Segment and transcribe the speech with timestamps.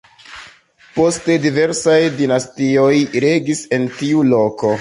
[0.95, 2.91] Poste diversaj dinastioj
[3.29, 4.77] regis en tiu loko.